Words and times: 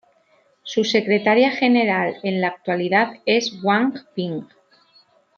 Su 0.63 0.83
secretaria 0.83 1.51
general 1.51 2.15
en 2.23 2.41
la 2.41 2.47
actualidad 2.47 3.17
es 3.27 3.61
Wang 3.63 3.93
Ping. 4.15 4.41